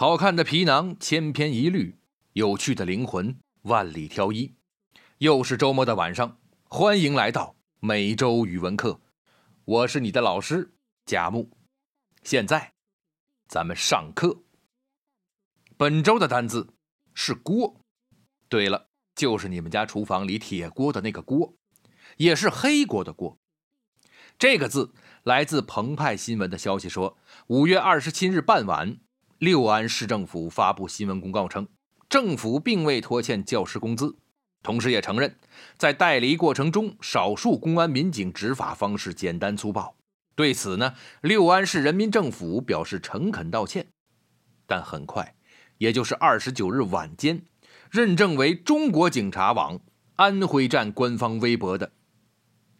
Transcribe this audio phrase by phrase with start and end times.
[0.00, 1.98] 好看的皮囊千篇一律，
[2.32, 4.54] 有趣的灵魂万里挑一。
[5.18, 9.02] 又是周末的晚上，欢迎来到每周语文课。
[9.66, 10.72] 我是你的老师
[11.04, 11.50] 贾木。
[12.22, 12.72] 现在，
[13.46, 14.42] 咱们上课。
[15.76, 16.72] 本周的单字
[17.12, 17.82] 是锅。
[18.48, 21.52] 对了，就是你们家厨房里铁锅的那个锅，
[22.16, 23.38] 也是黑锅的锅。
[24.38, 24.94] 这个字
[25.24, 28.98] 来自澎湃新闻的消息说，五月二十七日傍晚，
[29.40, 31.66] 六安市政府发布新闻公告称，
[32.10, 34.18] 政府并未拖欠教师工资，
[34.62, 35.34] 同时也承认
[35.78, 39.96] 在代理过程中，少数公安民警执法方式简单粗暴。
[40.34, 40.92] 对此呢，
[41.22, 43.86] 六安市人民政府表示诚恳道歉。
[44.66, 45.34] 但很快，
[45.78, 47.42] 也就是二十九日晚间，
[47.90, 49.80] 认证为中国警察网
[50.16, 51.92] 安徽站官方微博的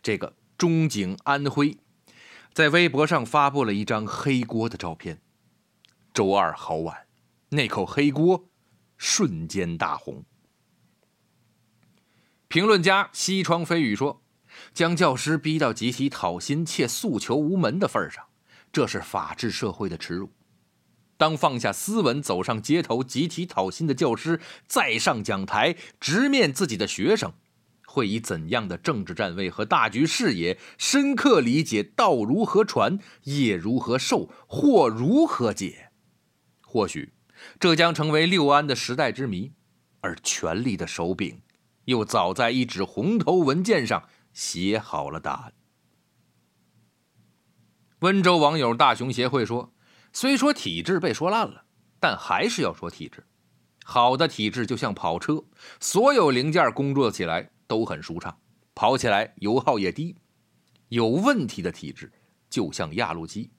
[0.00, 0.36] 这个。
[0.56, 1.76] 中警安徽
[2.52, 5.18] 在微博上发布了一张黑锅的照片。
[6.14, 7.08] 周二好晚，
[7.48, 8.48] 那口黑锅
[8.96, 10.24] 瞬间大红。
[12.46, 14.22] 评论家西窗飞雨说
[14.72, 18.26] ：“将教师逼到集体讨薪且诉求无门的份上，
[18.72, 20.30] 这是法治社会的耻辱。
[21.16, 27.32] 当放下斯文走上街头集体讨薪的教师再上讲台直面自己的学生。”
[27.84, 35.90] 会以怎样的政治站位和大局视野，深刻理解道如何传，业如何受，祸如何解？
[36.74, 37.12] 或许，
[37.60, 39.52] 这将成为六安的时代之谜，
[40.00, 41.40] 而权力的手柄，
[41.84, 45.52] 又早在一纸红头文件上写好了答案。
[48.00, 49.72] 温州网友大熊协会说
[50.12, 51.64] ：“虽说体制被说烂了，
[52.00, 53.24] 但还是要说体制。
[53.84, 55.44] 好的体制就像跑车，
[55.78, 58.40] 所有零件工作起来。”都很舒畅，
[58.74, 60.16] 跑起来油耗也低。
[60.88, 62.12] 有问题的体制
[62.50, 63.52] 就像压路机，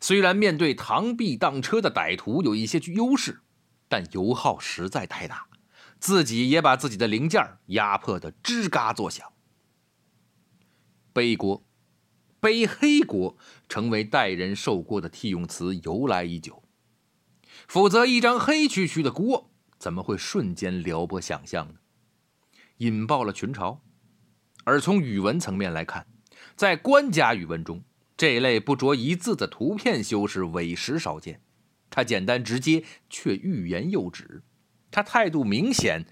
[0.00, 3.40] 虽然面对螳臂当车的歹徒有一些优势，
[3.88, 5.46] 但油耗实在太大，
[5.98, 9.32] 自己也把自己的零件压迫的吱嘎作响。
[11.12, 11.64] 背锅、
[12.40, 13.38] 背黑锅
[13.68, 16.62] 成为代人受过的替用词由来已久，
[17.66, 21.74] 否则一张黑黢黢的锅怎么会瞬间撩拨想象呢？
[22.78, 23.78] 引爆了群嘲，
[24.64, 26.06] 而从语文层面来看，
[26.54, 27.82] 在官家语文中，
[28.16, 31.42] 这类不着一字的图片修饰委实少见。
[31.90, 34.42] 他简单直接，却欲言又止；
[34.90, 36.04] 他态度明显，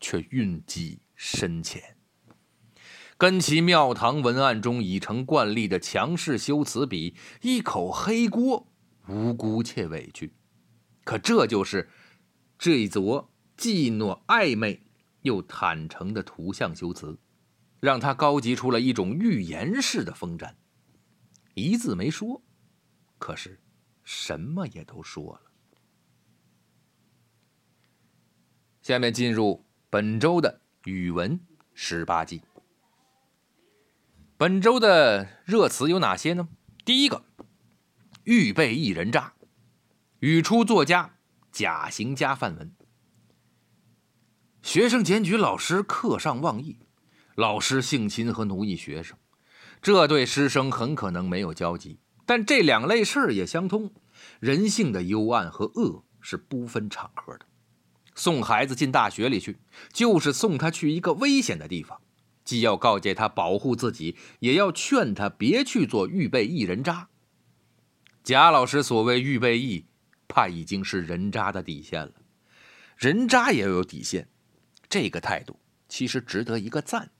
[0.00, 1.96] 却蕴积深浅。
[3.18, 8.66] 跟其庙堂文案中已成惯例的强势修辞比，一口黑锅
[9.08, 10.32] 无辜且委屈。
[11.04, 11.90] 可这就是
[12.58, 14.82] 这一则既诺暧昧。
[15.22, 17.18] 又坦诚的图像修辞，
[17.78, 20.56] 让他高级出了一种预言式的风展。
[21.54, 22.42] 一字没说，
[23.18, 23.60] 可是
[24.04, 25.42] 什么也都说了。
[28.82, 31.38] 下面进入本周的语文
[31.74, 32.42] 十八计。
[34.36, 36.48] 本周的热词有哪些呢？
[36.84, 37.24] 第一个，
[38.24, 39.34] 预备一人渣，
[40.20, 41.18] 语出作家
[41.52, 42.74] 贾行家范文。
[44.62, 46.78] 学生检举老师课上妄议，
[47.34, 49.18] 老师性侵和奴役学生，
[49.82, 53.92] 这对师生很可能没有交集，但这两类事儿也相通。
[54.38, 57.46] 人性的幽暗和恶是不分场合的。
[58.14, 59.58] 送孩子进大学里去，
[59.92, 62.02] 就是送他去一个危险的地方，
[62.44, 67.08] 既要告诫他保护自己，也要劝他别去做预备役人渣。
[68.22, 69.86] 贾老师所谓预备役，
[70.28, 72.12] 怕已经是人渣的底线了。
[72.98, 74.28] 人渣也有底线。
[74.90, 75.58] 这个态度
[75.88, 77.12] 其实值得一个赞。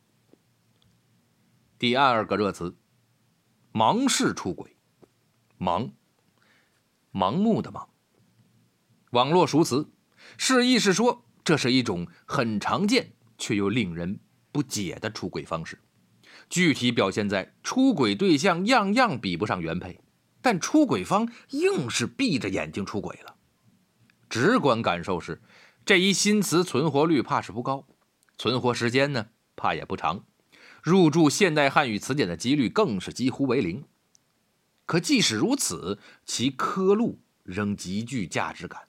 [1.80, 2.76] 第二个热词，
[3.72, 4.76] 盲式出轨，
[5.58, 5.92] 盲，
[7.10, 7.86] 盲目的盲。
[9.12, 9.88] 网络熟词，
[10.36, 14.20] 示意是说这是一种很常见却又令人
[14.52, 15.80] 不解的出轨方式。
[16.50, 19.98] 具体表现在出轨对象样样比不上原配，
[20.42, 23.36] 但出轨方硬是闭着眼睛出轨了。
[24.28, 25.40] 直观感受是。
[25.86, 27.86] 这一新词存活率怕是不高，
[28.36, 30.26] 存活时间呢怕也不长，
[30.82, 33.84] 入驻现代汉语词典的几率更是几乎为零。
[34.86, 38.88] 可即使如此，其刻录仍极具价值感，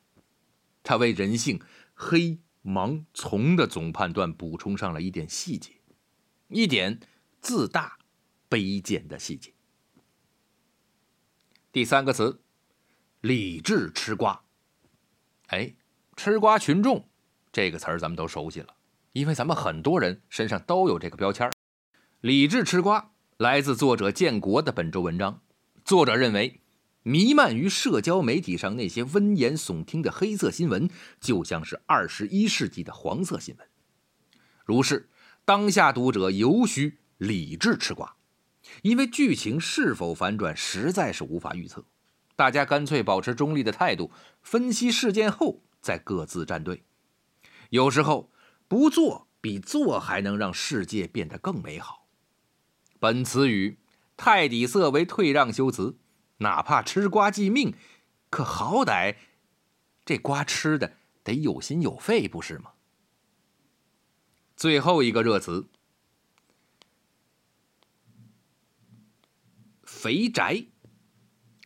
[0.84, 1.62] 它为人性
[1.94, 5.74] 黑盲从的总判断补充上了一点细节，
[6.48, 7.00] 一点
[7.40, 7.98] 自大
[8.50, 9.54] 卑贱的细节。
[11.72, 12.42] 第三个词，
[13.22, 14.44] 理智吃瓜，
[15.48, 15.76] 哎。
[16.18, 17.10] 吃瓜群众
[17.52, 18.76] 这个词儿咱们都熟悉了，
[19.14, 21.52] 因为咱们很多人身上都有这个标签
[22.22, 25.42] 理智吃瓜来自作者建国的本周文章。
[25.84, 26.62] 作者认为，
[27.02, 30.88] 弥漫于社交媒体上那些危言耸听的黑色新闻，
[31.20, 33.68] 就像是二十一世纪的黄色新闻。
[34.64, 35.10] 如是，
[35.46, 38.16] 当下读者尤需理智吃瓜，
[38.84, 41.84] 因为剧情是否反转实在是无法预测。
[42.36, 44.12] 大家干脆保持中立的态度，
[44.44, 46.84] 分析事件后再各自站队。
[47.72, 48.32] 有时候
[48.68, 52.01] 不做比做还能让世界变得更美好。
[53.02, 53.80] 本词语
[54.16, 55.98] 泰底色为退让修辞。
[56.38, 57.76] 哪怕吃瓜寄命，
[58.30, 59.16] 可好歹
[60.06, 62.74] 这瓜吃的得有心有肺，不是吗？
[64.56, 65.70] 最后一个热词
[69.84, 70.68] “肥宅”，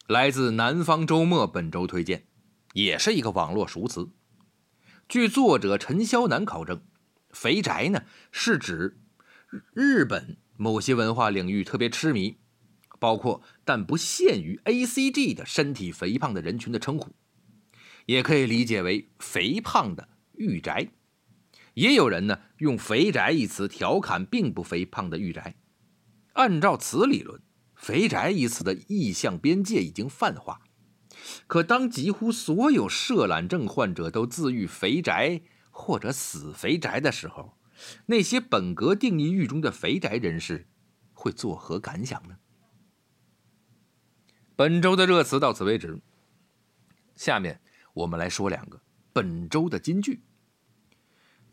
[0.07, 2.27] 来自南方周末本周推荐，
[2.71, 4.09] 也是一个网络熟词。
[5.09, 6.85] 据作者陈肖南考证
[7.31, 9.01] ，“肥宅”呢是指
[9.73, 12.37] 日本某些文化领域特别痴迷。
[12.97, 17.11] 包括但不限于 A C G 的身体肥胖的人群的称呼，
[18.05, 20.89] 也可以理解为肥胖的御宅。
[21.73, 25.57] 也有人呢用“肥宅”一词调侃并不肥胖的御宅。
[26.33, 27.41] 按照此理论
[27.75, 30.61] ，“肥宅”一词的意象边界已经泛化。
[31.47, 37.57] 可当几乎所有摄懒症患者都自喻“肥宅”或者“死肥宅”的时候，
[38.05, 40.67] 那些本格定义域中的“肥宅”人士
[41.13, 42.37] 会作何感想呢？
[44.55, 46.01] 本周的热词到此为止。
[47.15, 47.61] 下面
[47.93, 48.81] 我们来说两个
[49.11, 50.23] 本周的金句。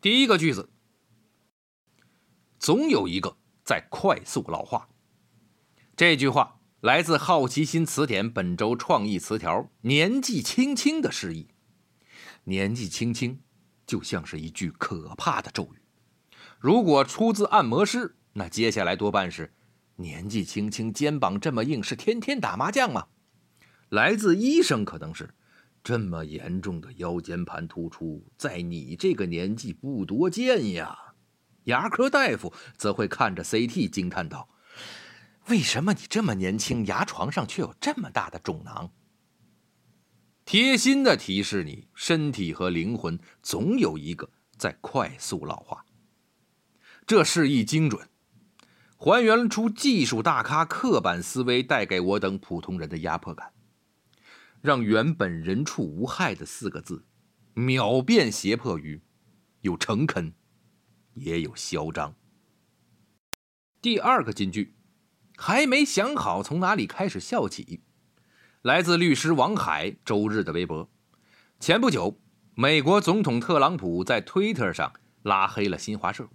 [0.00, 0.70] 第一个句子：
[2.58, 4.88] 总有一个在快速老化。
[5.96, 11.48] 这句话来自《好奇心词典》本周创意词条“年纪轻轻”的释义。
[12.44, 13.40] 年纪轻轻，
[13.86, 15.81] 就像是一句可怕的咒语。
[16.62, 19.53] 如果出自按摩师，那接下来多半是。
[19.97, 23.09] 年纪轻轻，肩膀这么硬，是天天打麻将吗？
[23.88, 25.35] 来自医生可能是
[25.82, 30.97] 这么严重的腰间盘突出，在你这个年纪不多见呀。
[31.64, 34.49] 牙科大夫则会看着 CT 惊叹道
[35.50, 38.93] ：“为什么你这么年轻，牙床上却有这么大的肿囊？”
[40.47, 45.85] 贴心的提示你，身体和灵魂总有一个在快速老化。
[47.06, 48.08] 这示意精准。
[48.96, 53.52] 还原出技术大咖刻板思维带给我等普通人的压迫感，
[54.60, 57.04] 让原本人畜无害的四个字，
[57.54, 59.02] 秒变胁迫语，
[59.62, 60.32] 有诚恳，
[61.14, 62.14] 也有嚣张。
[63.81, 64.76] 第二个金句，
[65.37, 67.82] 还没想好从哪里开始笑起，
[68.62, 70.88] 来自律师王海周日的微博。
[71.58, 72.20] 前不久，
[72.55, 74.93] 美国总统特朗普在推特上
[75.25, 76.28] 拉黑了新华社。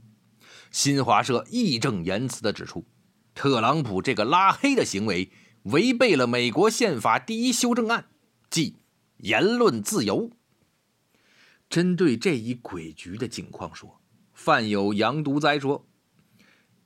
[0.78, 2.86] 新华社义正言辞地指出，
[3.34, 5.32] 特朗普这个拉黑的行为
[5.64, 8.12] 违背了美国宪法第一修正案，
[8.52, 8.76] 即
[9.18, 10.30] 言论自由。
[11.68, 14.00] 针对这一诡谲的景况，说
[14.34, 15.88] 范有杨独哉说：“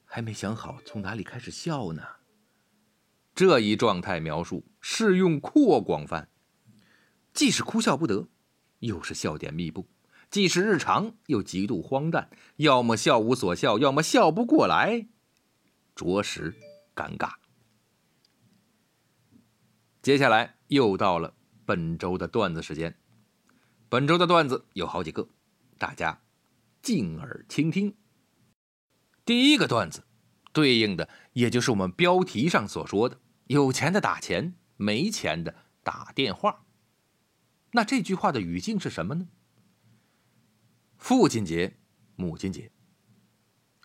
[0.06, 2.02] 还没想好从哪里开始笑呢。”
[3.36, 6.30] 这一状态描述适用扩广泛，
[7.34, 8.30] 既是哭笑不得，
[8.80, 9.86] 又是笑点密布。
[10.32, 15.08] 既是日常，又极度荒诞，要么笑无所笑，要么笑不过来，
[15.94, 16.56] 着实
[16.96, 17.34] 尴尬。
[20.02, 21.36] 接下来又到了
[21.66, 22.98] 本周的段子时间，
[23.90, 25.28] 本周的段子有好几个，
[25.78, 26.22] 大家
[26.82, 27.98] 静耳倾听。
[29.26, 30.06] 第一个段子，
[30.54, 35.54] 对应的也就是我们标题上所说的“有钱的打钱，没钱的
[35.84, 36.64] 打电话”。
[37.74, 39.28] 那这句话的语境是什么呢？
[41.02, 41.80] 父亲节、
[42.16, 42.72] 母亲节，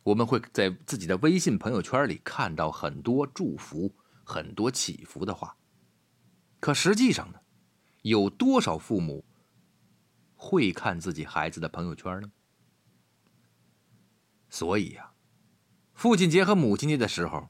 [0.05, 5.57] 我们会在自己的微信朋友圈里看到很多祝福、很多祈福的话。
[6.61, 7.41] 可实际上呢，
[8.03, 9.25] 有多少父母
[10.35, 12.31] 会看自己孩子的朋友圈呢？
[14.51, 15.13] 所以呀，
[15.95, 17.49] 父亲节和母亲节的时候，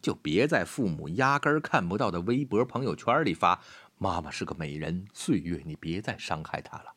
[0.00, 3.60] 就别在父母压根儿看不到的微博朋友圈里发
[3.98, 6.94] “妈妈是个美人，岁月你别再伤害她了，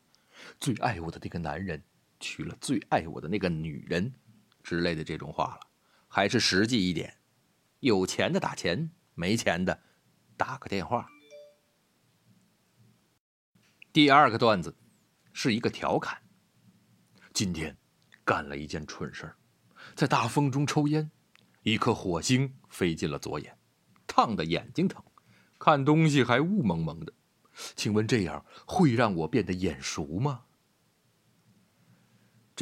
[0.60, 1.82] 最爱我的那个男人”。
[2.22, 4.14] 娶了最爱我的那个女人，
[4.62, 5.60] 之类的这种话了，
[6.06, 7.18] 还是实际一点。
[7.80, 9.82] 有钱的打钱，没钱的
[10.36, 11.08] 打个电话。
[13.92, 14.74] 第二个段子
[15.32, 16.22] 是一个调侃：
[17.34, 17.76] 今天
[18.24, 19.36] 干了一件蠢事儿，
[19.96, 21.10] 在大风中抽烟，
[21.64, 23.58] 一颗火星飞进了左眼，
[24.06, 25.02] 烫的眼睛疼，
[25.58, 27.12] 看东西还雾蒙蒙的。
[27.74, 30.44] 请问这样会让我变得眼熟吗？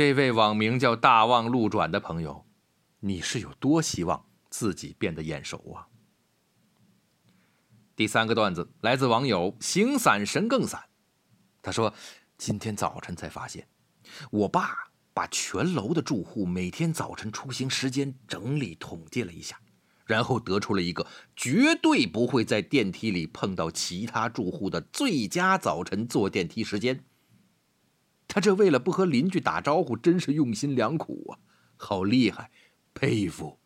[0.01, 2.47] 这位网名叫“大望路转”的朋友，
[3.01, 5.89] 你是有多希望自己变得眼熟啊？
[7.95, 10.85] 第三个段子来自网友形散神更散，
[11.61, 11.93] 他说
[12.39, 13.69] ：“今天早晨才发现，
[14.31, 19.61] 我爸把全楼的住户每天早晨出行时间整理统计了一下，
[20.07, 27.05] 然后得出了一个绝对不会在电梯里碰到其他住户的最佳早晨坐电梯时间。
[28.33, 31.41] 他这为了不和邻居打招呼，真是用心良苦啊，
[31.77, 32.53] 好厉害，
[32.95, 33.59] 佩服。”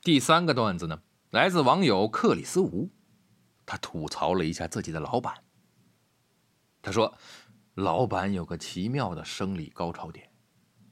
[0.00, 2.92] 第三个段子呢，来自网友克里斯吴，
[3.66, 5.42] 他吐槽了一下自己的老板。
[6.80, 7.18] 他说，
[7.74, 10.30] 老板有个奇妙的生理高潮点，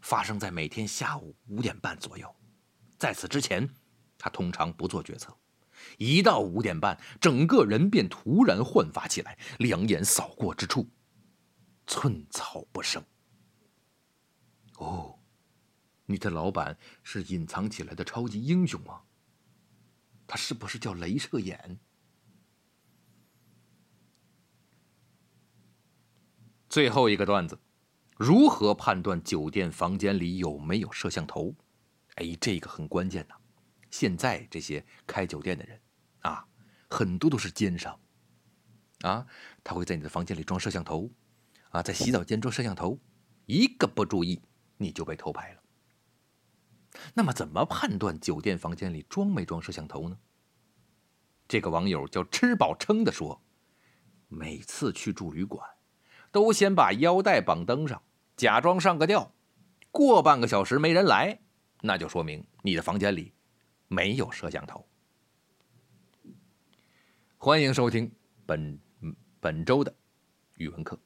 [0.00, 2.34] 发生在每天下午五点半左右。
[2.98, 3.72] 在此之前，
[4.18, 5.32] 他通常不做决策，
[5.98, 10.88] 一到五点半，整个人便突然焕发起来，两眼扫过之处，
[11.86, 13.04] 寸草不生。
[14.78, 15.18] 哦。
[16.06, 19.00] 你的老板是隐藏起来的超级英雄吗？
[20.26, 21.78] 他是不是叫镭射眼？
[26.68, 27.58] 最后一个段子，
[28.18, 31.54] 如何判断酒店房间里有没有摄像头？
[32.16, 33.34] 哎，这个很关键呐！
[33.94, 35.80] 现在这些开酒店的人
[36.22, 36.44] 啊，
[36.90, 37.96] 很多都是奸商
[39.02, 39.24] 啊，
[39.62, 41.08] 他会在你的房间里装摄像头
[41.70, 42.98] 啊，在洗澡间装摄像头，
[43.46, 44.42] 一个不注意
[44.78, 45.62] 你就被偷拍了。
[47.14, 50.18] 那么，怎么判断酒店房间里装没装摄像头呢？
[51.46, 53.44] 这个网友叫吃饱撑的说
[54.26, 55.64] ：“每次去住旅馆，
[56.32, 58.02] 都先把腰带绑灯上，
[58.36, 59.32] 假装上个吊。
[59.92, 61.38] 过半个小时没人来，
[61.82, 63.32] 那就说明你的房间里
[63.88, 64.86] 没有摄像头。”
[67.36, 68.10] 欢迎收听
[68.46, 68.80] 本
[69.40, 69.94] 本周的
[70.56, 70.98] 语文课。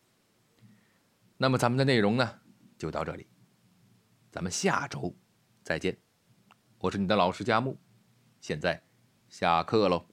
[1.37, 2.41] 那么咱们的内容呢，
[2.77, 3.29] 就到这里，
[4.31, 5.17] 咱们下周。
[5.65, 5.99] 再见，
[6.79, 7.79] 我是你的老师佳木，
[8.41, 8.83] 现在
[9.29, 10.07] 下课喽。